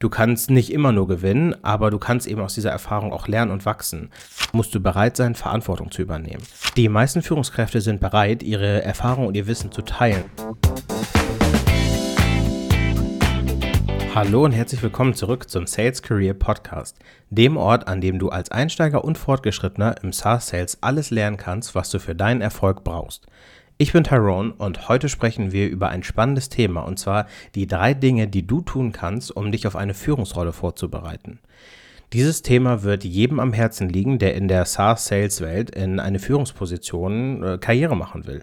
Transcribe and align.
Du 0.00 0.08
kannst 0.08 0.48
nicht 0.48 0.72
immer 0.72 0.92
nur 0.92 1.08
gewinnen, 1.08 1.56
aber 1.62 1.90
du 1.90 1.98
kannst 1.98 2.28
eben 2.28 2.40
aus 2.40 2.54
dieser 2.54 2.70
Erfahrung 2.70 3.12
auch 3.12 3.26
lernen 3.26 3.50
und 3.50 3.66
wachsen. 3.66 4.10
Musst 4.52 4.72
du 4.72 4.78
bereit 4.78 5.16
sein, 5.16 5.34
Verantwortung 5.34 5.90
zu 5.90 6.02
übernehmen. 6.02 6.44
Die 6.76 6.88
meisten 6.88 7.20
Führungskräfte 7.20 7.80
sind 7.80 7.98
bereit, 7.98 8.44
ihre 8.44 8.80
Erfahrung 8.84 9.26
und 9.26 9.34
ihr 9.34 9.48
Wissen 9.48 9.72
zu 9.72 9.82
teilen. 9.82 10.22
Hallo 14.14 14.44
und 14.44 14.52
herzlich 14.52 14.84
willkommen 14.84 15.14
zurück 15.14 15.50
zum 15.50 15.66
Sales 15.66 16.00
Career 16.00 16.34
Podcast, 16.34 16.96
dem 17.30 17.56
Ort, 17.56 17.88
an 17.88 18.00
dem 18.00 18.20
du 18.20 18.28
als 18.28 18.52
Einsteiger 18.52 19.04
und 19.04 19.18
Fortgeschrittener 19.18 19.96
im 20.04 20.12
SaaS 20.12 20.46
Sales 20.46 20.78
alles 20.80 21.10
lernen 21.10 21.38
kannst, 21.38 21.74
was 21.74 21.90
du 21.90 21.98
für 21.98 22.14
deinen 22.14 22.40
Erfolg 22.40 22.84
brauchst. 22.84 23.26
Ich 23.80 23.92
bin 23.92 24.02
Tyrone 24.02 24.54
und 24.58 24.88
heute 24.88 25.08
sprechen 25.08 25.52
wir 25.52 25.68
über 25.68 25.88
ein 25.88 26.02
spannendes 26.02 26.48
Thema 26.48 26.80
und 26.80 26.98
zwar 26.98 27.28
die 27.54 27.68
drei 27.68 27.94
Dinge, 27.94 28.26
die 28.26 28.44
du 28.44 28.60
tun 28.60 28.90
kannst, 28.90 29.30
um 29.36 29.52
dich 29.52 29.68
auf 29.68 29.76
eine 29.76 29.94
Führungsrolle 29.94 30.52
vorzubereiten. 30.52 31.38
Dieses 32.12 32.42
Thema 32.42 32.82
wird 32.82 33.04
jedem 33.04 33.38
am 33.38 33.52
Herzen 33.52 33.88
liegen, 33.88 34.18
der 34.18 34.34
in 34.34 34.48
der 34.48 34.64
SaaS-Sales-Welt 34.64 35.70
in 35.70 36.00
eine 36.00 36.18
Führungsposition 36.18 37.44
äh, 37.44 37.58
Karriere 37.58 37.96
machen 37.96 38.26
will. 38.26 38.42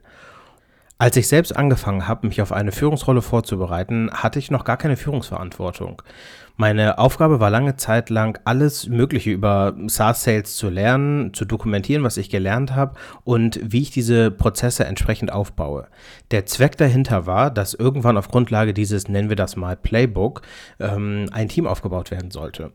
Als 0.98 1.17
ich 1.17 1.27
selbst 1.27 1.54
angefangen 1.54 2.08
habe, 2.08 2.26
mich 2.26 2.41
auf 2.41 2.54
eine 2.54 2.72
Führungsrolle 2.72 3.22
vorzubereiten, 3.22 4.09
hatte 4.13 4.40
ich 4.40 4.49
noch 4.49 4.63
gar 4.63 4.77
keine 4.77 4.95
Führungsverantwortung. 4.95 6.02
Meine 6.55 6.99
Aufgabe 6.99 7.41
war 7.41 7.49
lange 7.49 7.76
Zeit 7.76 8.09
lang, 8.09 8.40
alles 8.45 8.88
Mögliche 8.88 9.30
über 9.30 9.76
SaaS-Sales 9.88 10.55
zu 10.55 10.70
lernen, 10.70 11.34
zu 11.34 11.44
dokumentieren, 11.44 12.05
was 12.05 12.16
ich 12.16 12.30
gelernt 12.30 12.76
habe 12.76 12.95
und 13.26 13.59
wie 13.62 13.81
ich 13.81 13.91
diese 13.91 14.31
Prozesse 14.31 14.86
entsprechend 14.86 15.34
aufbaue. 15.34 15.88
Der 16.31 16.45
Zweck 16.45 16.77
dahinter 16.77 17.25
war, 17.25 17.52
dass 17.52 17.73
irgendwann 17.73 18.17
auf 18.17 18.30
Grundlage 18.30 18.73
dieses, 18.73 19.09
nennen 19.09 19.27
wir 19.27 19.36
das 19.36 19.58
mal, 19.58 19.75
Playbook, 19.75 20.44
ähm, 20.80 21.25
ein 21.34 21.50
Team 21.50 21.67
aufgebaut 21.67 22.09
werden 22.09 22.31
sollte. 22.31 22.72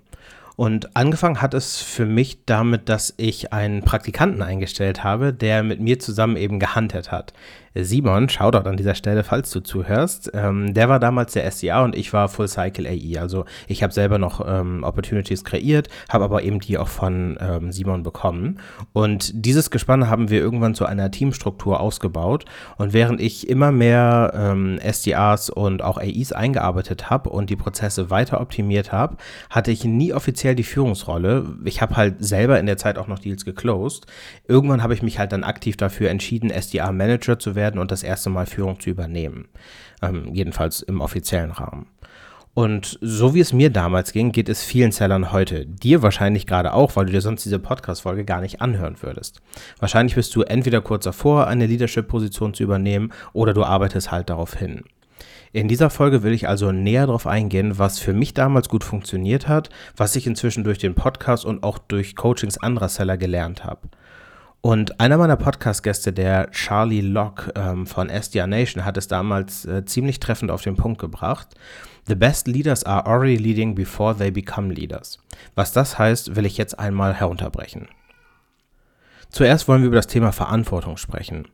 Und 0.61 0.95
angefangen 0.95 1.41
hat 1.41 1.55
es 1.55 1.81
für 1.81 2.05
mich 2.05 2.45
damit, 2.45 2.91
dass 2.91 3.15
ich 3.17 3.51
einen 3.51 3.83
Praktikanten 3.83 4.43
eingestellt 4.43 5.03
habe, 5.03 5.33
der 5.33 5.63
mit 5.63 5.81
mir 5.81 5.99
zusammen 5.99 6.37
eben 6.37 6.61
gehandelt 6.61 7.11
hat. 7.11 7.33
Simon, 7.75 8.29
Shoutout 8.29 8.69
an 8.69 8.77
dieser 8.77 8.97
Stelle, 8.97 9.23
falls 9.23 9.51
du 9.51 9.61
zuhörst, 9.61 10.33
ähm, 10.35 10.75
der 10.75 10.89
war 10.89 10.99
damals 10.99 11.35
der 11.35 11.45
SDA 11.45 11.85
und 11.85 11.95
ich 11.95 12.13
war 12.13 12.29
Full 12.29 12.49
Cycle 12.49 12.87
AI. 12.87 13.21
Also 13.21 13.45
ich 13.69 13.85
habe 13.85 13.93
selber 13.93 14.19
noch 14.19 14.45
ähm, 14.45 14.83
Opportunities 14.83 15.45
kreiert, 15.45 15.89
habe 16.09 16.25
aber 16.25 16.43
eben 16.43 16.59
die 16.59 16.79
auch 16.79 16.89
von 16.89 17.39
ähm, 17.41 17.71
Simon 17.71 18.03
bekommen. 18.03 18.59
Und 18.93 19.31
dieses 19.35 19.71
Gespann 19.71 20.11
haben 20.11 20.31
wir 20.31 20.41
irgendwann 20.41 20.75
zu 20.75 20.85
einer 20.85 21.13
Teamstruktur 21.13 21.79
ausgebaut. 21.79 22.45
Und 22.77 22.93
während 22.93 23.21
ich 23.21 23.49
immer 23.49 23.71
mehr 23.71 24.33
ähm, 24.35 24.81
SDAs 24.83 25.49
und 25.49 25.83
auch 25.83 25.99
AIs 25.99 26.33
eingearbeitet 26.33 27.09
habe 27.09 27.31
und 27.31 27.51
die 27.51 27.57
Prozesse 27.57 28.11
weiter 28.11 28.41
optimiert 28.41 28.91
habe, 28.91 29.17
hatte 29.49 29.71
ich 29.71 29.85
nie 29.85 30.13
offiziell 30.13 30.57
die 30.57 30.65
Führungsrolle. 30.65 31.47
Ich 31.65 31.81
habe 31.81 31.97
halt 31.97 32.25
selber 32.25 32.59
in 32.59 32.67
der 32.67 32.79
Zeit 32.79 32.99
auch 32.99 33.07
noch 33.07 33.21
Deals 33.21 33.45
geclosed. 33.45 34.07
Irgendwann 34.49 34.83
habe 34.83 34.95
ich 34.95 35.03
mich 35.03 35.21
halt 35.21 35.31
dann 35.31 35.45
aktiv 35.45 35.77
dafür 35.77 36.11
entschieden, 36.11 36.51
SDA-Manager 36.51 37.39
zu 37.39 37.55
werden 37.55 37.60
werden 37.61 37.79
und 37.79 37.93
das 37.93 38.03
erste 38.03 38.31
Mal 38.31 38.47
Führung 38.47 38.81
zu 38.81 38.91
übernehmen. 38.91 39.49
Ähm, 40.03 40.35
jedenfalls 40.35 40.83
im 40.83 41.01
offiziellen 41.01 41.53
Rahmen. 41.53 41.87
Und 42.53 42.99
so 43.01 43.35
wie 43.35 43.41
es 43.41 43.53
mir 43.53 43.71
damals 43.71 44.13
ging, 44.13 44.33
geht 44.33 44.49
es 44.49 44.65
vielen 44.65 44.91
Sellern 44.91 45.31
heute. 45.31 45.67
Dir 45.67 46.03
wahrscheinlich 46.03 46.47
gerade 46.47 46.73
auch, 46.73 46.97
weil 46.97 47.07
du 47.07 47.13
dir 47.13 47.21
sonst 47.21 47.45
diese 47.45 47.61
Podcast-Folge 47.61 48.25
gar 48.25 48.41
nicht 48.41 48.61
anhören 48.61 48.97
würdest. 49.01 49.41
Wahrscheinlich 49.79 50.17
bist 50.17 50.35
du 50.35 50.43
entweder 50.43 50.81
kurz 50.81 51.05
davor, 51.05 51.47
eine 51.47 51.67
Leadership-Position 51.67 52.55
zu 52.55 52.65
übernehmen, 52.65 53.13
oder 53.33 53.55
du 53.55 53.63
arbeitest 53.63 54.11
halt 54.11 54.31
darauf 54.31 54.55
hin. 54.55 54.83
In 55.53 55.69
dieser 55.69 55.91
Folge 55.91 56.23
will 56.23 56.33
ich 56.33 56.49
also 56.49 56.73
näher 56.73 57.07
darauf 57.07 57.27
eingehen, 57.27 57.79
was 57.79 57.99
für 57.99 58.13
mich 58.13 58.35
damals 58.35 58.69
gut 58.69 58.85
funktioniert 58.85 59.49
hat, 59.49 59.69
was 59.97 60.15
ich 60.17 60.27
inzwischen 60.27 60.65
durch 60.65 60.79
den 60.79 60.95
Podcast 60.95 61.45
und 61.45 61.63
auch 61.63 61.79
durch 61.79 62.15
Coachings 62.15 62.59
anderer 62.59 62.89
Seller 62.89 63.17
gelernt 63.17 63.65
habe. 63.65 63.89
Und 64.63 65.01
einer 65.01 65.17
meiner 65.17 65.37
Podcast-Gäste, 65.37 66.13
der 66.13 66.51
Charlie 66.51 67.01
Locke 67.01 67.51
ähm, 67.55 67.87
von 67.87 68.11
SDR 68.11 68.47
Nation, 68.47 68.85
hat 68.85 68.99
es 68.99 69.09
damals 69.09 69.65
äh, 69.65 69.87
ziemlich 69.87 70.21
treffend 70.21 70.51
auf 70.51 70.63
den 70.63 70.77
Punkt 70.77 71.01
gebracht. 71.01 71.49
The 72.07 72.15
best 72.15 72.47
leaders 72.47 72.85
are 72.85 73.07
already 73.07 73.37
leading 73.37 73.75
before 73.75 74.15
they 74.17 74.31
become 74.31 74.73
leaders. 74.73 75.19
Was 75.55 75.73
das 75.73 75.99
heißt, 75.99 76.37
will 76.37 76.45
ich 76.45 76.59
jetzt 76.59 76.79
einmal 76.79 77.15
herunterbrechen. 77.15 77.89
Zuerst 79.31 79.67
wollen 79.69 79.81
wir 79.81 79.87
über 79.87 79.97
das 79.97 80.09
Thema 80.09 80.33
Verantwortung 80.33 80.97
sprechen. 80.97 81.49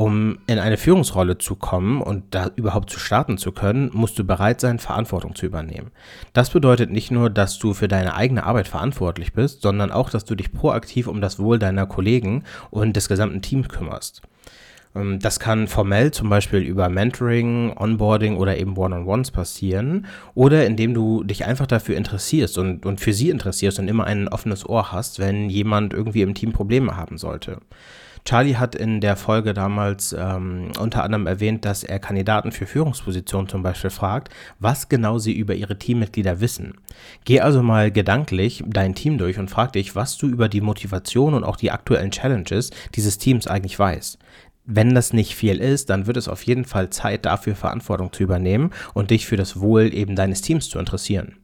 Um 0.00 0.38
in 0.46 0.60
eine 0.60 0.76
Führungsrolle 0.76 1.38
zu 1.38 1.56
kommen 1.56 2.00
und 2.00 2.22
da 2.30 2.52
überhaupt 2.54 2.88
zu 2.88 3.00
starten 3.00 3.36
zu 3.36 3.50
können, 3.50 3.90
musst 3.92 4.16
du 4.16 4.22
bereit 4.22 4.60
sein, 4.60 4.78
Verantwortung 4.78 5.34
zu 5.34 5.44
übernehmen. 5.44 5.90
Das 6.32 6.50
bedeutet 6.50 6.92
nicht 6.92 7.10
nur, 7.10 7.30
dass 7.30 7.58
du 7.58 7.74
für 7.74 7.88
deine 7.88 8.14
eigene 8.14 8.44
Arbeit 8.44 8.68
verantwortlich 8.68 9.32
bist, 9.32 9.62
sondern 9.62 9.90
auch, 9.90 10.08
dass 10.08 10.24
du 10.24 10.36
dich 10.36 10.52
proaktiv 10.52 11.08
um 11.08 11.20
das 11.20 11.40
Wohl 11.40 11.58
deiner 11.58 11.84
Kollegen 11.86 12.44
und 12.70 12.94
des 12.94 13.08
gesamten 13.08 13.42
Teams 13.42 13.68
kümmerst. 13.68 14.22
Ähm, 14.94 15.18
das 15.18 15.40
kann 15.40 15.66
formell 15.66 16.12
zum 16.12 16.28
Beispiel 16.28 16.60
über 16.60 16.88
Mentoring, 16.88 17.76
Onboarding 17.76 18.36
oder 18.36 18.56
eben 18.56 18.76
One-on-Ones 18.76 19.32
passieren 19.32 20.06
oder 20.36 20.64
indem 20.64 20.94
du 20.94 21.24
dich 21.24 21.44
einfach 21.44 21.66
dafür 21.66 21.96
interessierst 21.96 22.56
und, 22.56 22.86
und 22.86 23.00
für 23.00 23.12
sie 23.12 23.30
interessierst 23.30 23.80
und 23.80 23.88
immer 23.88 24.04
ein 24.04 24.28
offenes 24.28 24.64
Ohr 24.64 24.92
hast, 24.92 25.18
wenn 25.18 25.50
jemand 25.50 25.92
irgendwie 25.92 26.22
im 26.22 26.34
Team 26.34 26.52
Probleme 26.52 26.96
haben 26.96 27.18
sollte. 27.18 27.58
Charlie 28.28 28.56
hat 28.56 28.74
in 28.74 29.00
der 29.00 29.16
Folge 29.16 29.54
damals 29.54 30.12
ähm, 30.12 30.72
unter 30.78 31.02
anderem 31.02 31.26
erwähnt, 31.26 31.64
dass 31.64 31.82
er 31.82 31.98
Kandidaten 31.98 32.52
für 32.52 32.66
Führungspositionen 32.66 33.48
zum 33.48 33.62
Beispiel 33.62 33.88
fragt, 33.88 34.28
was 34.58 34.90
genau 34.90 35.16
sie 35.16 35.32
über 35.32 35.54
ihre 35.54 35.78
Teammitglieder 35.78 36.38
wissen. 36.38 36.74
Geh 37.24 37.40
also 37.40 37.62
mal 37.62 37.90
gedanklich 37.90 38.62
dein 38.66 38.94
Team 38.94 39.16
durch 39.16 39.38
und 39.38 39.48
frag 39.48 39.72
dich, 39.72 39.96
was 39.96 40.18
du 40.18 40.26
über 40.26 40.50
die 40.50 40.60
Motivation 40.60 41.32
und 41.32 41.42
auch 41.42 41.56
die 41.56 41.70
aktuellen 41.70 42.10
Challenges 42.10 42.68
dieses 42.94 43.16
Teams 43.16 43.46
eigentlich 43.46 43.78
weißt. 43.78 44.18
Wenn 44.66 44.94
das 44.94 45.14
nicht 45.14 45.34
viel 45.34 45.56
ist, 45.56 45.88
dann 45.88 46.06
wird 46.06 46.18
es 46.18 46.28
auf 46.28 46.42
jeden 46.42 46.66
Fall 46.66 46.90
Zeit 46.90 47.24
dafür, 47.24 47.56
Verantwortung 47.56 48.12
zu 48.12 48.22
übernehmen 48.22 48.72
und 48.92 49.10
dich 49.10 49.26
für 49.26 49.38
das 49.38 49.58
Wohl 49.58 49.94
eben 49.94 50.16
deines 50.16 50.42
Teams 50.42 50.68
zu 50.68 50.78
interessieren. 50.78 51.36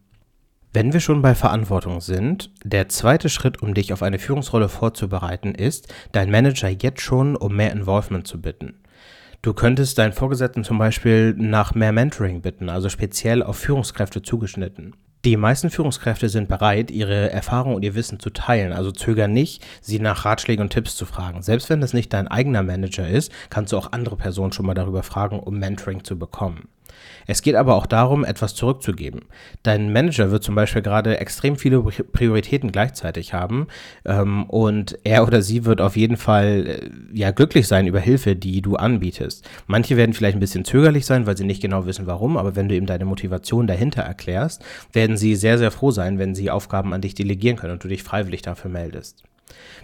Wenn 0.77 0.93
wir 0.93 0.99
schon 0.99 1.23
bei 1.23 1.37
Verantwortung 1.37 2.01
sind, 2.01 2.51
der 2.65 2.89
zweite 2.89 3.29
Schritt, 3.29 3.63
um 3.63 3.75
dich 3.75 3.93
auf 3.93 4.03
eine 4.03 4.19
Führungsrolle 4.19 4.69
vorzubereiten, 4.69 5.55
ist, 5.55 5.95
dein 6.11 6.33
Manager 6.33 6.69
jetzt 6.69 7.01
schon 7.01 7.37
um 7.37 7.55
mehr 7.55 7.71
Involvement 7.71 8.27
zu 8.27 8.41
bitten. 8.41 8.75
Du 9.41 9.55
könntest 9.55 9.99
deinen 9.99 10.13
Vorgesetzten 10.13 10.65
zum 10.65 10.79
Beispiel 10.79 11.33
nach 11.39 11.77
mehr 11.77 11.93
Mentoring 11.93 12.43
bitten, 12.43 12.69
also 12.69 12.89
speziell 12.89 13.45
auf 13.45 13.57
Führungskräfte 13.57 14.23
zugeschnitten. 14.23 14.97
Die 15.25 15.37
meisten 15.37 15.71
Führungskräfte 15.71 16.29
sind 16.29 16.49
bereit, 16.49 16.91
ihre 16.91 17.31
Erfahrung 17.31 17.77
und 17.77 17.85
ihr 17.85 17.95
Wissen 17.95 18.19
zu 18.19 18.31
teilen, 18.31 18.73
also 18.73 18.91
zögern 18.91 19.33
nicht, 19.33 19.65
sie 19.81 20.01
nach 20.01 20.25
Ratschlägen 20.25 20.65
und 20.65 20.71
Tipps 20.71 20.97
zu 20.97 21.07
fragen. 21.07 21.43
Selbst 21.43 21.71
wenn 21.71 21.83
das 21.83 21.93
nicht 21.93 22.13
dein 22.13 22.27
eigener 22.27 22.65
Manager 22.65 23.07
ist, 23.07 23.31
kannst 23.49 23.73
du 23.73 23.77
auch 23.77 23.93
andere 23.93 24.17
Personen 24.17 24.53
schon 24.53 24.67
mal 24.67 24.75
darüber 24.75 25.05
fragen, 25.05 25.39
um 25.39 25.57
Mentoring 25.57 26.03
zu 26.03 26.19
bekommen. 26.19 26.67
Es 27.27 27.43
geht 27.43 27.55
aber 27.55 27.75
auch 27.75 27.87
darum, 27.87 28.25
etwas 28.25 28.55
zurückzugeben. 28.55 29.23
Dein 29.63 29.93
Manager 29.93 30.31
wird 30.31 30.43
zum 30.43 30.55
Beispiel 30.55 30.83
gerade 30.83 31.19
extrem 31.19 31.57
viele 31.57 31.83
Prioritäten 31.83 32.71
gleichzeitig 32.71 33.33
haben 33.33 33.67
ähm, 34.05 34.45
und 34.45 34.99
er 35.05 35.27
oder 35.27 35.43
sie 35.43 35.65
wird 35.65 35.81
auf 35.81 35.97
jeden 35.97 36.17
Fall 36.17 36.67
äh, 36.67 36.91
ja 37.13 37.31
glücklich 37.31 37.67
sein 37.67 37.87
über 37.87 38.01
Hilfe, 38.01 38.37
die 38.37 38.63
du 38.63 38.77
anbietest. 38.77 39.49
Manche 39.67 39.97
werden 39.97 40.13
vielleicht 40.13 40.37
ein 40.37 40.41
bisschen 40.41 40.65
zögerlich 40.65 41.07
sein, 41.07 41.27
weil 41.27 41.37
sie 41.37 41.45
nicht 41.45 41.63
genau 41.63 41.87
wissen, 41.87 42.07
warum, 42.07 42.37
aber 42.37 42.57
wenn 42.57 42.69
du 42.69 42.77
ihm 42.77 42.87
deine 42.87 43.05
Motivation 43.05 43.67
dahinter 43.67 44.03
erklärst, 44.03 44.65
werden 44.93 45.17
sie 45.17 45.35
sehr, 45.37 45.59
sehr 45.59 45.71
froh 45.71 45.91
sein, 45.91 46.19
wenn 46.19 46.35
sie 46.35 46.51
Aufgaben 46.51 46.93
an 46.93 47.01
dich 47.01 47.15
delegieren 47.15 47.57
können 47.57 47.75
und 47.75 47.85
du 47.85 47.89
dich 47.89 48.03
freiwillig 48.03 48.43
dafür 48.43 48.71
meldest. 48.71 49.23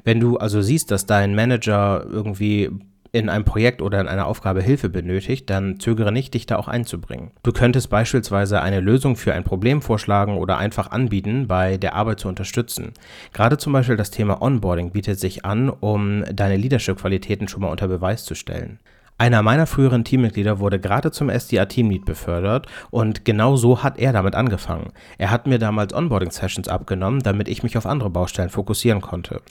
Wenn 0.05 0.21
du 0.21 0.39
also 0.39 0.63
siehst, 0.63 0.91
dass 0.91 1.07
dein 1.07 1.35
Manager 1.35 2.05
irgendwie 2.11 2.71
in 3.13 3.29
einem 3.29 3.45
Projekt 3.45 3.83
oder 3.83 4.01
in 4.01 4.09
einer 4.09 4.27
Aufgabe 4.27 4.63
Hilfe 4.63 4.89
benötigt, 4.89 5.51
dann 5.51 5.81
zögere 5.81 6.13
nicht, 6.13 6.35
dich 6.35 6.47
da 6.47 6.57
auch 6.57 6.69
einzubringen. 6.69 7.33
Du 7.43 7.53
könntest 7.53 7.91
beispielsweise 7.91 8.63
eine 8.63 8.81
Lösung 8.81 9.17
für 9.17 9.35
ein 9.35 9.45
Problem 9.45 9.83
vorschlagen 9.83 10.37
oder 10.37 10.59
einfach 10.59 10.91
anbieten, 10.91 11.47
bei 11.49 11.77
der 11.77 11.95
Arbeit 11.95 12.21
zu 12.21 12.29
unterstützen. 12.29 12.93
Gerade 13.33 13.59
zum 13.59 13.73
Beispiel 13.73 13.97
das 13.97 14.11
Thema 14.11 14.41
Onboarding 14.41 14.93
bietet 14.93 15.19
sich 15.19 15.45
an, 15.45 15.71
um 15.71 16.25
deine 16.33 16.57
Leadership-Qualitäten 16.57 17.49
schon 17.49 17.63
mal 17.63 17.71
unter 17.71 17.89
Beweis 17.89 18.25
zu 18.25 18.35
stellen. 18.35 18.79
Einer 19.21 19.43
meiner 19.43 19.67
früheren 19.67 20.03
Teammitglieder 20.03 20.61
wurde 20.61 20.81
gerade 20.81 21.11
zum 21.11 21.29
SDA 21.29 21.67
Teamlead 21.67 22.07
befördert 22.07 22.67
und 22.91 23.27
genau 23.27 23.55
so 23.57 23.83
hat 23.83 23.99
er 23.99 24.15
damit 24.15 24.35
angefangen. 24.35 24.93
Er 25.19 25.31
hat 25.31 25.47
mir 25.47 25.59
damals 25.59 25.93
Onboarding-Sessions 25.93 26.69
abgenommen, 26.69 27.21
damit 27.21 27.47
ich 27.47 27.63
mich 27.63 27.77
auf 27.77 27.85
andere 27.85 28.09
Baustellen 28.09 28.49
fokussieren 28.49 29.03
konnte. 29.03 29.43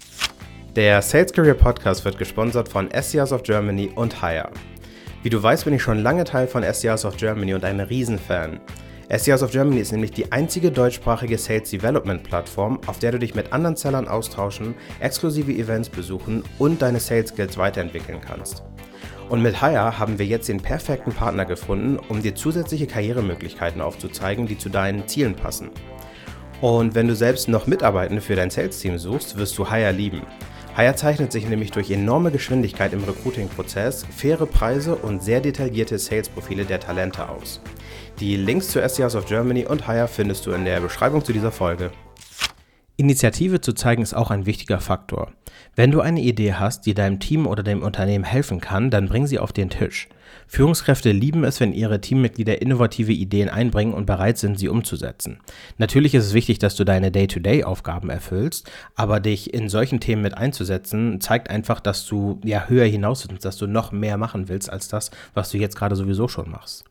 Der 0.75 1.01
Sales 1.01 1.33
Career 1.33 1.56
Podcast 1.56 2.06
wird 2.06 2.19
gesponsert 2.19 2.69
von 2.69 2.89
SCRs 2.92 3.33
of 3.33 3.42
Germany 3.42 3.89
und 3.95 4.21
Hire. 4.21 4.51
Wie 5.24 5.31
du 5.31 5.42
weißt, 5.42 5.66
bin 5.66 5.74
ich 5.74 5.81
schon 5.81 6.04
lange 6.04 6.25
Teil 6.25 6.45
von 6.45 6.63
SCRs 6.63 7.06
of 7.06 7.18
Germany 7.18 7.56
und 7.56 7.66
ein 7.66 7.80
Riesenfan. 7.80 8.60
SCRs 9.12 9.42
of 9.42 9.50
Germany 9.50 9.80
ist 9.80 9.92
nämlich 9.92 10.12
die 10.12 10.31
einzige 10.31 10.71
deutschsprachige 10.71 11.39
Sales 11.39 11.71
Development 11.71 12.21
Plattform, 12.21 12.80
auf 12.86 13.00
der 13.00 13.13
du 13.13 13.18
dich 13.18 13.33
mit 13.33 13.51
anderen 13.51 13.77
Sellern 13.77 14.07
austauschen, 14.07 14.75
exklusive 15.00 15.51
Events 15.51 15.89
besuchen 15.89 16.44
und 16.60 16.83
deine 16.83 17.00
Sales 17.00 17.30
Skills 17.30 17.57
weiterentwickeln 17.57 18.21
kannst. 18.21 18.62
Und 19.27 19.42
mit 19.42 19.60
Hire 19.60 19.98
haben 19.98 20.19
wir 20.19 20.27
jetzt 20.27 20.50
den 20.50 20.62
perfekten 20.62 21.13
Partner 21.13 21.45
gefunden, 21.45 21.98
um 22.10 22.21
dir 22.21 22.36
zusätzliche 22.36 22.86
Karrieremöglichkeiten 22.86 23.81
aufzuzeigen, 23.81 24.45
die 24.45 24.57
zu 24.60 24.69
deinen 24.69 25.07
Zielen 25.07 25.36
passen. 25.36 25.71
Und 26.62 26.94
wenn 26.94 27.07
du 27.07 27.16
selbst 27.16 27.48
noch 27.48 27.66
Mitarbeitende 27.66 28.21
für 28.21 28.36
dein 28.36 28.51
Sales-Team 28.51 29.00
suchst, 29.00 29.38
wirst 29.38 29.57
du 29.57 29.68
Hire 29.71 29.92
lieben. 29.92 30.21
Hire 30.80 30.96
zeichnet 30.96 31.34
sich 31.34 31.46
nämlich 31.46 31.72
durch 31.72 31.92
enorme 31.92 32.31
Geschwindigkeit 32.31 32.94
im 32.94 33.04
Recruiting-Prozess, 33.04 34.06
faire 34.16 34.46
Preise 34.46 34.96
und 34.96 35.22
sehr 35.22 35.42
detaillierte 35.42 36.00
Sales-Profile 36.00 36.64
der 36.64 36.80
Talente 36.80 37.28
aus. 37.28 37.60
Die 38.22 38.38
Links 38.38 38.70
zu 38.70 38.80
SCRs 38.80 39.14
of 39.18 39.26
Germany 39.26 39.66
und 39.66 39.90
Hire 39.90 40.08
findest 40.08 40.46
du 40.46 40.52
in 40.52 40.64
der 40.64 40.80
Beschreibung 40.80 41.26
zu 41.26 41.34
dieser 41.34 41.52
Folge. 41.52 41.92
Initiative 42.96 43.60
zu 43.60 43.74
zeigen 43.74 44.02
ist 44.02 44.14
auch 44.14 44.31
ein 44.31 44.46
wichtiger 44.46 44.80
Faktor. 44.80 45.34
Wenn 45.76 45.92
du 45.92 46.00
eine 46.00 46.22
Idee 46.22 46.54
hast, 46.54 46.86
die 46.86 46.94
deinem 46.94 47.20
Team 47.20 47.46
oder 47.46 47.62
dem 47.62 47.84
Unternehmen 47.84 48.24
helfen 48.24 48.62
kann, 48.62 48.90
dann 48.90 49.10
bring 49.10 49.28
sie 49.28 49.40
auf 49.40 49.52
den 49.52 49.70
Tisch. 49.70 50.08
Führungskräfte 50.51 51.12
lieben 51.12 51.44
es, 51.44 51.60
wenn 51.60 51.74
ihre 51.74 52.01
Teammitglieder 52.01 52.60
innovative 52.60 53.12
Ideen 53.12 53.50
einbringen 53.50 53.94
und 53.94 54.07
bereit 54.07 54.40
sind, 54.40 54.57
sie 54.57 54.68
umzusetzen. 54.68 55.40
Natürlich 55.78 56.16
ist 56.16 56.25
es 56.25 56.34
wichtig, 56.34 56.57
dass 56.57 56.75
du 56.75 56.84
deine 56.84 57.12
Day-to-Day-Aufgaben 57.12 58.10
erfüllst, 58.10 58.69
aber 58.96 59.19
dich 59.19 59.54
in 59.54 59.69
solchen 59.69 60.00
Themen 60.00 60.24
mit 60.24 60.36
einzusetzen, 60.36 61.22
zeigt 61.22 61.51
einfach, 61.51 61.80
dass 61.80 62.07
du 62.07 62.42
ja 62.44 62.68
höher 62.68 62.86
hinaus 62.86 63.30
willst, 63.30 63.46
dass 63.46 63.57
du 63.57 63.68
noch 63.68 63.92
mehr 63.92 64.18
machen 64.18 64.50
willst 64.50 64.72
als 64.72 64.88
das, 64.88 65.12
was 65.36 65.51
du 65.51 65.60
jetzt 65.60 65.75
gerade 65.75 65.96
sowieso 65.96 66.28
schon 66.28 66.50
machst. 66.50 66.89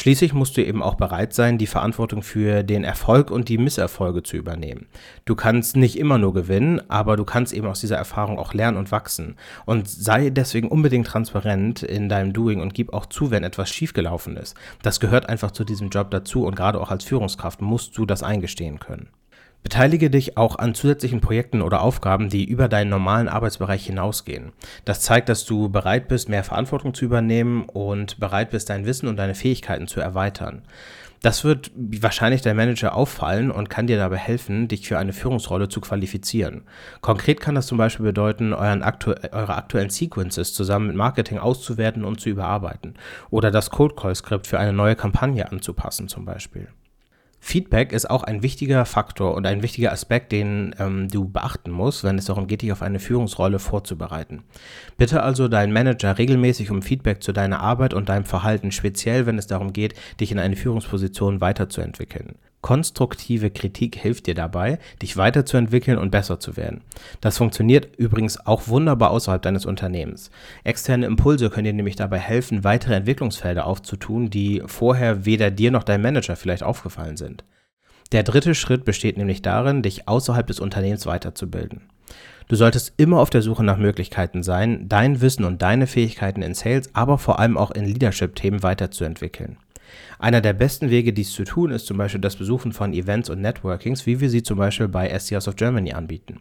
Schließlich 0.00 0.32
musst 0.32 0.56
du 0.56 0.64
eben 0.64 0.82
auch 0.82 0.94
bereit 0.94 1.34
sein, 1.34 1.58
die 1.58 1.66
Verantwortung 1.66 2.22
für 2.22 2.62
den 2.62 2.84
Erfolg 2.84 3.30
und 3.30 3.50
die 3.50 3.58
Misserfolge 3.58 4.22
zu 4.22 4.38
übernehmen. 4.38 4.86
Du 5.26 5.34
kannst 5.34 5.76
nicht 5.76 5.98
immer 5.98 6.16
nur 6.16 6.32
gewinnen, 6.32 6.80
aber 6.88 7.18
du 7.18 7.26
kannst 7.26 7.52
eben 7.52 7.66
aus 7.66 7.80
dieser 7.80 7.98
Erfahrung 7.98 8.38
auch 8.38 8.54
lernen 8.54 8.78
und 8.78 8.92
wachsen. 8.92 9.36
Und 9.66 9.90
sei 9.90 10.30
deswegen 10.30 10.68
unbedingt 10.68 11.06
transparent 11.06 11.82
in 11.82 12.08
deinem 12.08 12.32
Doing 12.32 12.62
und 12.62 12.72
gib 12.72 12.94
auch 12.94 13.04
zu, 13.04 13.30
wenn 13.30 13.44
etwas 13.44 13.68
schiefgelaufen 13.68 14.38
ist. 14.38 14.56
Das 14.80 15.00
gehört 15.00 15.28
einfach 15.28 15.50
zu 15.50 15.64
diesem 15.64 15.90
Job 15.90 16.10
dazu 16.10 16.46
und 16.46 16.56
gerade 16.56 16.80
auch 16.80 16.90
als 16.90 17.04
Führungskraft 17.04 17.60
musst 17.60 17.98
du 17.98 18.06
das 18.06 18.22
eingestehen 18.22 18.80
können. 18.80 19.10
Beteilige 19.62 20.10
dich 20.10 20.36
auch 20.36 20.56
an 20.56 20.74
zusätzlichen 20.74 21.20
Projekten 21.20 21.62
oder 21.62 21.82
Aufgaben, 21.82 22.28
die 22.28 22.44
über 22.44 22.68
deinen 22.68 22.88
normalen 22.88 23.28
Arbeitsbereich 23.28 23.86
hinausgehen. 23.86 24.52
Das 24.84 25.00
zeigt, 25.02 25.28
dass 25.28 25.44
du 25.44 25.68
bereit 25.68 26.08
bist, 26.08 26.28
mehr 26.28 26.44
Verantwortung 26.44 26.94
zu 26.94 27.04
übernehmen 27.04 27.64
und 27.64 28.18
bereit 28.18 28.50
bist, 28.50 28.70
dein 28.70 28.86
Wissen 28.86 29.06
und 29.06 29.16
deine 29.16 29.34
Fähigkeiten 29.34 29.86
zu 29.86 30.00
erweitern. 30.00 30.62
Das 31.22 31.44
wird 31.44 31.70
wahrscheinlich 31.76 32.40
dein 32.40 32.56
Manager 32.56 32.94
auffallen 32.94 33.50
und 33.50 33.68
kann 33.68 33.86
dir 33.86 33.98
dabei 33.98 34.16
helfen, 34.16 34.68
dich 34.68 34.88
für 34.88 34.98
eine 34.98 35.12
Führungsrolle 35.12 35.68
zu 35.68 35.82
qualifizieren. 35.82 36.62
Konkret 37.02 37.40
kann 37.40 37.54
das 37.54 37.66
zum 37.66 37.76
Beispiel 37.76 38.06
bedeuten, 38.06 38.54
aktu 38.54 39.12
eure 39.30 39.54
aktuellen 39.54 39.90
Sequences 39.90 40.54
zusammen 40.54 40.86
mit 40.86 40.96
Marketing 40.96 41.38
auszuwerten 41.38 42.04
und 42.04 42.20
zu 42.20 42.30
überarbeiten 42.30 42.94
oder 43.28 43.50
das 43.50 43.68
Cold 43.68 43.96
Call 43.96 44.14
Skript 44.14 44.46
für 44.46 44.58
eine 44.58 44.72
neue 44.72 44.96
Kampagne 44.96 45.50
anzupassen 45.50 46.08
zum 46.08 46.24
Beispiel. 46.24 46.68
Feedback 47.42 47.92
ist 47.92 48.08
auch 48.08 48.22
ein 48.22 48.42
wichtiger 48.42 48.84
Faktor 48.84 49.34
und 49.34 49.46
ein 49.46 49.62
wichtiger 49.62 49.92
Aspekt, 49.92 50.30
den 50.30 50.74
ähm, 50.78 51.08
du 51.08 51.26
beachten 51.26 51.70
musst, 51.70 52.04
wenn 52.04 52.18
es 52.18 52.26
darum 52.26 52.46
geht, 52.46 52.62
dich 52.62 52.70
auf 52.70 52.82
eine 52.82 53.00
Führungsrolle 53.00 53.58
vorzubereiten. 53.58 54.42
Bitte 54.98 55.22
also 55.22 55.48
deinen 55.48 55.72
Manager 55.72 56.18
regelmäßig 56.18 56.70
um 56.70 56.82
Feedback 56.82 57.22
zu 57.22 57.32
deiner 57.32 57.60
Arbeit 57.60 57.94
und 57.94 58.10
deinem 58.10 58.26
Verhalten, 58.26 58.70
speziell 58.72 59.24
wenn 59.26 59.38
es 59.38 59.46
darum 59.46 59.72
geht, 59.72 59.94
dich 60.20 60.30
in 60.30 60.38
eine 60.38 60.54
Führungsposition 60.54 61.40
weiterzuentwickeln. 61.40 62.36
Konstruktive 62.60 63.50
Kritik 63.50 63.96
hilft 63.96 64.26
dir 64.26 64.34
dabei, 64.34 64.78
dich 65.00 65.16
weiterzuentwickeln 65.16 65.98
und 65.98 66.10
besser 66.10 66.40
zu 66.40 66.56
werden. 66.56 66.82
Das 67.20 67.38
funktioniert 67.38 67.96
übrigens 67.96 68.44
auch 68.46 68.68
wunderbar 68.68 69.10
außerhalb 69.10 69.40
deines 69.40 69.64
Unternehmens. 69.64 70.30
Externe 70.62 71.06
Impulse 71.06 71.48
können 71.48 71.64
dir 71.64 71.72
nämlich 71.72 71.96
dabei 71.96 72.18
helfen, 72.18 72.62
weitere 72.64 72.94
Entwicklungsfelder 72.94 73.66
aufzutun, 73.66 74.28
die 74.30 74.62
vorher 74.66 75.24
weder 75.24 75.50
dir 75.50 75.70
noch 75.70 75.84
deinem 75.84 76.02
Manager 76.02 76.36
vielleicht 76.36 76.62
aufgefallen 76.62 77.16
sind. 77.16 77.44
Der 78.12 78.24
dritte 78.24 78.54
Schritt 78.54 78.84
besteht 78.84 79.16
nämlich 79.16 79.40
darin, 79.40 79.82
dich 79.82 80.08
außerhalb 80.08 80.46
des 80.46 80.60
Unternehmens 80.60 81.06
weiterzubilden. 81.06 81.82
Du 82.48 82.56
solltest 82.56 82.94
immer 82.96 83.20
auf 83.20 83.30
der 83.30 83.42
Suche 83.42 83.62
nach 83.62 83.78
Möglichkeiten 83.78 84.42
sein, 84.42 84.88
dein 84.88 85.20
Wissen 85.20 85.44
und 85.44 85.62
deine 85.62 85.86
Fähigkeiten 85.86 86.42
in 86.42 86.54
Sales, 86.54 86.90
aber 86.94 87.16
vor 87.16 87.38
allem 87.38 87.56
auch 87.56 87.70
in 87.70 87.84
Leadership-Themen 87.84 88.64
weiterzuentwickeln. 88.64 89.56
Einer 90.18 90.40
der 90.40 90.52
besten 90.52 90.90
Wege, 90.90 91.12
dies 91.12 91.32
zu 91.32 91.44
tun, 91.44 91.70
ist 91.70 91.86
zum 91.86 91.96
Beispiel 91.96 92.20
das 92.20 92.36
Besuchen 92.36 92.72
von 92.72 92.92
Events 92.92 93.30
und 93.30 93.40
Networkings, 93.40 94.06
wie 94.06 94.20
wir 94.20 94.30
sie 94.30 94.42
zum 94.42 94.58
Beispiel 94.58 94.88
bei 94.88 95.08
SCRs 95.18 95.48
of 95.48 95.56
Germany 95.56 95.92
anbieten. 95.92 96.40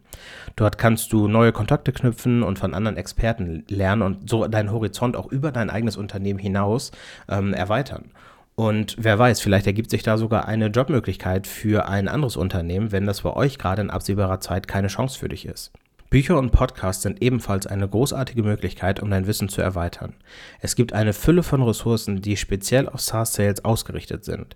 Dort 0.55 0.77
kannst 0.77 1.13
du 1.13 1.27
neue 1.27 1.51
Kontakte 1.51 1.91
knüpfen 1.91 2.43
und 2.43 2.59
von 2.59 2.73
anderen 2.73 2.97
Experten 2.97 3.63
lernen 3.69 4.01
und 4.01 4.29
so 4.29 4.47
deinen 4.47 4.71
Horizont 4.71 5.15
auch 5.15 5.31
über 5.31 5.51
dein 5.51 5.69
eigenes 5.69 5.97
Unternehmen 5.97 6.39
hinaus 6.39 6.91
ähm, 7.27 7.53
erweitern. 7.53 8.11
Und 8.55 8.97
wer 8.99 9.17
weiß, 9.17 9.39
vielleicht 9.39 9.67
ergibt 9.67 9.89
sich 9.89 10.03
da 10.03 10.17
sogar 10.17 10.45
eine 10.45 10.67
Jobmöglichkeit 10.67 11.47
für 11.47 11.87
ein 11.87 12.09
anderes 12.09 12.35
Unternehmen, 12.35 12.91
wenn 12.91 13.05
das 13.05 13.21
bei 13.21 13.33
euch 13.33 13.57
gerade 13.57 13.81
in 13.81 13.89
absehbarer 13.89 14.41
Zeit 14.41 14.67
keine 14.67 14.87
Chance 14.89 15.17
für 15.17 15.29
dich 15.29 15.45
ist. 15.45 15.71
Bücher 16.09 16.39
und 16.39 16.51
Podcasts 16.51 17.03
sind 17.03 17.21
ebenfalls 17.21 17.67
eine 17.67 17.87
großartige 17.87 18.41
Möglichkeit, 18.41 18.99
um 18.99 19.11
dein 19.11 19.27
Wissen 19.27 19.47
zu 19.47 19.61
erweitern. 19.61 20.15
Es 20.59 20.75
gibt 20.75 20.93
eine 20.93 21.13
Fülle 21.13 21.43
von 21.43 21.61
Ressourcen, 21.61 22.21
die 22.21 22.35
speziell 22.35 22.89
auf 22.89 22.99
SaaS-Sales 22.99 23.63
ausgerichtet 23.63 24.25
sind. 24.25 24.55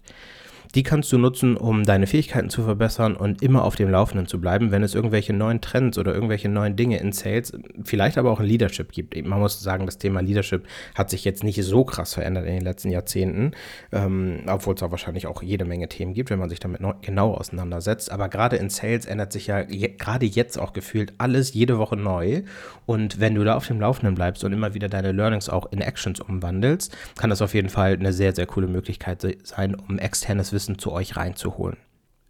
Die 0.75 0.81
kannst 0.81 1.11
du 1.11 1.19
nutzen, 1.19 1.55
um 1.55 1.83
deine 1.83 2.07
Fähigkeiten 2.07 2.49
zu 2.49 2.63
verbessern 2.63 3.15
und 3.15 3.43
immer 3.43 3.63
auf 3.63 3.75
dem 3.75 3.91
Laufenden 3.91 4.25
zu 4.25 4.41
bleiben, 4.41 4.71
wenn 4.71 4.81
es 4.81 4.95
irgendwelche 4.95 5.31
neuen 5.31 5.61
Trends 5.61 5.99
oder 5.99 6.15
irgendwelche 6.15 6.49
neuen 6.49 6.75
Dinge 6.75 6.97
in 6.99 7.11
Sales, 7.11 7.53
vielleicht 7.83 8.17
aber 8.17 8.31
auch 8.31 8.39
in 8.39 8.47
Leadership 8.47 8.91
gibt. 8.91 9.15
Man 9.23 9.39
muss 9.39 9.61
sagen, 9.61 9.85
das 9.85 9.99
Thema 9.99 10.21
Leadership 10.21 10.65
hat 10.95 11.11
sich 11.11 11.25
jetzt 11.25 11.43
nicht 11.43 11.61
so 11.63 11.83
krass 11.83 12.15
verändert 12.15 12.47
in 12.47 12.53
den 12.53 12.63
letzten 12.63 12.89
Jahrzehnten, 12.89 13.51
ähm, 13.91 14.39
obwohl 14.47 14.73
es 14.73 14.79
da 14.79 14.89
wahrscheinlich 14.89 15.27
auch 15.27 15.43
jede 15.43 15.63
Menge 15.63 15.89
Themen 15.89 16.15
gibt, 16.15 16.31
wenn 16.31 16.39
man 16.39 16.49
sich 16.49 16.59
damit 16.59 16.81
genau 17.01 17.35
auseinandersetzt. 17.35 18.11
Aber 18.11 18.27
gerade 18.27 18.55
in 18.55 18.71
Sales 18.71 19.05
ändert 19.05 19.31
sich 19.31 19.45
ja 19.45 19.61
je, 19.69 19.89
gerade 19.89 20.25
jetzt 20.25 20.57
auch 20.57 20.73
gefühlt 20.73 21.13
alles 21.19 21.53
jede 21.53 21.77
Woche 21.77 21.97
neu. 21.97 22.41
Und 22.87 23.19
wenn 23.19 23.35
du 23.35 23.43
da 23.43 23.55
auf 23.55 23.67
dem 23.67 23.79
Laufenden 23.79 24.15
bleibst 24.15 24.43
und 24.43 24.53
immer 24.53 24.73
wieder 24.73 24.89
deine 24.89 25.11
Learnings 25.11 25.49
auch 25.49 25.71
in 25.71 25.81
Actions 25.81 26.19
umwandelst, 26.19 26.97
kann 27.15 27.29
das 27.29 27.43
auf 27.43 27.53
jeden 27.53 27.69
Fall 27.69 27.93
eine 27.93 28.11
sehr, 28.11 28.33
sehr 28.33 28.47
coole 28.47 28.67
Möglichkeit 28.67 29.37
sein, 29.43 29.75
um 29.75 29.99
externes 29.99 30.51
Wissen 30.51 30.62
Wissen 30.63 30.79
zu 30.79 30.93
euch 30.93 31.17
reinzuholen. 31.17 31.75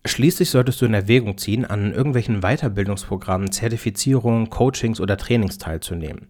Schließlich 0.05 0.49
solltest 0.49 0.81
du 0.81 0.85
in 0.85 0.95
Erwägung 0.95 1.37
ziehen, 1.37 1.65
an 1.65 1.93
irgendwelchen 1.93 2.41
Weiterbildungsprogrammen, 2.41 3.51
Zertifizierungen, 3.51 4.49
Coachings 4.49 4.99
oder 4.99 5.17
Trainings 5.17 5.59
teilzunehmen. 5.59 6.29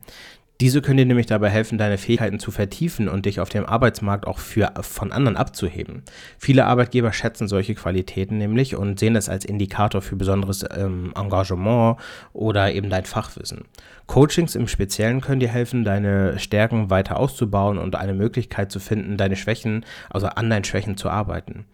Diese 0.61 0.81
können 0.81 0.97
dir 0.97 1.05
nämlich 1.05 1.25
dabei 1.25 1.49
helfen, 1.49 1.77
deine 1.77 1.97
Fähigkeiten 1.97 2.39
zu 2.39 2.51
vertiefen 2.51 3.09
und 3.09 3.25
dich 3.25 3.39
auf 3.39 3.49
dem 3.49 3.65
Arbeitsmarkt 3.65 4.27
auch 4.27 4.37
für, 4.37 4.71
von 4.81 5.11
anderen 5.11 5.35
abzuheben. 5.35 6.03
Viele 6.37 6.65
Arbeitgeber 6.65 7.11
schätzen 7.11 7.47
solche 7.47 7.73
Qualitäten 7.73 8.37
nämlich 8.37 8.75
und 8.75 8.99
sehen 8.99 9.15
es 9.15 9.29
als 9.29 9.45
Indikator 9.45 10.01
für 10.01 10.15
besonderes 10.15 10.63
ähm, 10.75 11.11
Engagement 11.15 11.97
oder 12.33 12.71
eben 12.71 12.89
dein 12.89 13.05
Fachwissen. 13.05 13.65
Coachings 14.05 14.55
im 14.55 14.67
Speziellen 14.67 15.21
können 15.21 15.39
dir 15.39 15.49
helfen, 15.49 15.83
deine 15.83 16.37
Stärken 16.37 16.89
weiter 16.89 17.17
auszubauen 17.17 17.79
und 17.79 17.95
eine 17.95 18.13
Möglichkeit 18.13 18.71
zu 18.71 18.79
finden, 18.79 19.17
deine 19.17 19.35
Schwächen, 19.35 19.85
also 20.09 20.27
an 20.27 20.49
deinen 20.49 20.65
Schwächen 20.65 20.97
zu 20.97 21.09
arbeiten. 21.09 21.65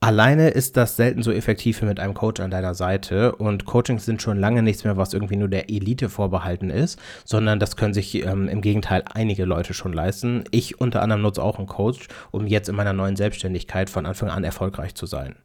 Alleine 0.00 0.50
ist 0.50 0.76
das 0.76 0.96
selten 0.96 1.22
so 1.22 1.32
effektiv 1.32 1.80
wie 1.80 1.86
mit 1.86 1.98
einem 1.98 2.12
Coach 2.12 2.40
an 2.40 2.50
deiner 2.50 2.74
Seite 2.74 3.34
und 3.34 3.64
Coachings 3.64 4.04
sind 4.04 4.20
schon 4.20 4.38
lange 4.38 4.62
nichts 4.62 4.84
mehr, 4.84 4.98
was 4.98 5.14
irgendwie 5.14 5.36
nur 5.36 5.48
der 5.48 5.70
Elite 5.70 6.10
vorbehalten 6.10 6.68
ist, 6.68 7.00
sondern 7.24 7.58
das 7.58 7.76
können 7.76 7.94
sich 7.94 8.14
ähm, 8.14 8.46
im 8.48 8.60
Gegenteil 8.60 9.04
einige 9.14 9.46
Leute 9.46 9.72
schon 9.72 9.94
leisten. 9.94 10.44
Ich 10.50 10.80
unter 10.80 11.00
anderem 11.00 11.22
nutze 11.22 11.42
auch 11.42 11.58
einen 11.58 11.66
Coach, 11.66 12.08
um 12.30 12.46
jetzt 12.46 12.68
in 12.68 12.76
meiner 12.76 12.92
neuen 12.92 13.16
Selbstständigkeit 13.16 13.88
von 13.88 14.04
Anfang 14.04 14.28
an 14.28 14.44
erfolgreich 14.44 14.94
zu 14.94 15.06
sein. 15.06 15.36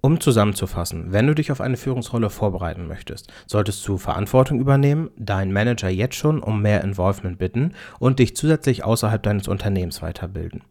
Um 0.00 0.20
zusammenzufassen, 0.20 1.12
wenn 1.12 1.26
du 1.26 1.34
dich 1.34 1.52
auf 1.52 1.60
eine 1.60 1.76
Führungsrolle 1.76 2.30
vorbereiten 2.30 2.86
möchtest, 2.86 3.30
solltest 3.46 3.86
du 3.86 3.98
Verantwortung 3.98 4.58
übernehmen, 4.58 5.10
deinen 5.16 5.52
Manager 5.52 5.88
jetzt 5.90 6.14
schon 6.14 6.40
um 6.40 6.62
mehr 6.62 6.82
Involvement 6.82 7.38
bitten 7.38 7.74
und 7.98 8.20
dich 8.20 8.34
zusätzlich 8.36 8.84
außerhalb 8.84 9.22
deines 9.22 9.48
Unternehmens 9.48 10.00
weiterbilden. 10.00 10.62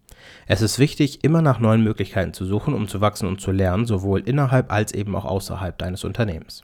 Es 0.48 0.62
ist 0.62 0.80
wichtig, 0.80 1.24
immer 1.24 1.42
nach 1.42 1.60
neuen 1.60 1.84
Möglichkeiten 1.84 2.34
zu 2.34 2.46
suchen, 2.46 2.74
um 2.74 2.88
zu 2.88 3.02
wachsen 3.02 3.28
und 3.28 3.42
zu 3.42 3.52
lernen, 3.52 3.86
sowohl 3.86 4.22
innerhalb 4.22 4.72
als 4.72 4.94
eben 4.94 5.16
auch 5.16 5.26
außerhalb 5.26 5.78
deines 5.78 6.04
Unternehmens. 6.04 6.64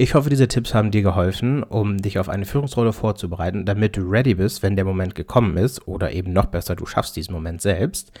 Ich 0.00 0.14
hoffe, 0.14 0.30
diese 0.30 0.46
Tipps 0.46 0.74
haben 0.74 0.92
dir 0.92 1.02
geholfen, 1.02 1.64
um 1.64 1.98
dich 1.98 2.20
auf 2.20 2.28
eine 2.28 2.44
Führungsrolle 2.44 2.92
vorzubereiten, 2.92 3.64
damit 3.64 3.96
du 3.96 4.02
ready 4.02 4.34
bist, 4.34 4.62
wenn 4.62 4.76
der 4.76 4.84
Moment 4.84 5.16
gekommen 5.16 5.56
ist, 5.56 5.88
oder 5.88 6.12
eben 6.12 6.32
noch 6.32 6.46
besser, 6.46 6.76
du 6.76 6.86
schaffst 6.86 7.16
diesen 7.16 7.32
Moment 7.32 7.60
selbst. 7.60 8.12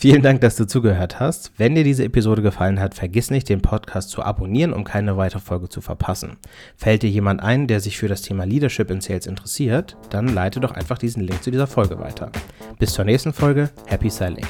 Vielen 0.00 0.22
Dank, 0.22 0.42
dass 0.42 0.54
du 0.54 0.64
zugehört 0.64 1.18
hast. 1.18 1.50
Wenn 1.56 1.74
dir 1.74 1.82
diese 1.82 2.04
Episode 2.04 2.40
gefallen 2.40 2.78
hat, 2.78 2.94
vergiss 2.94 3.32
nicht, 3.32 3.48
den 3.48 3.62
Podcast 3.62 4.10
zu 4.10 4.22
abonnieren, 4.22 4.72
um 4.72 4.84
keine 4.84 5.16
weitere 5.16 5.40
Folge 5.40 5.68
zu 5.68 5.80
verpassen. 5.80 6.36
Fällt 6.76 7.02
dir 7.02 7.10
jemand 7.10 7.42
ein, 7.42 7.66
der 7.66 7.80
sich 7.80 7.98
für 7.98 8.06
das 8.06 8.22
Thema 8.22 8.44
Leadership 8.44 8.92
in 8.92 9.00
Sales 9.00 9.26
interessiert, 9.26 9.96
dann 10.10 10.28
leite 10.28 10.60
doch 10.60 10.70
einfach 10.70 10.98
diesen 10.98 11.24
Link 11.24 11.42
zu 11.42 11.50
dieser 11.50 11.66
Folge 11.66 11.98
weiter. 11.98 12.30
Bis 12.78 12.92
zur 12.92 13.06
nächsten 13.06 13.32
Folge. 13.32 13.70
Happy 13.86 14.08
Selling. 14.08 14.46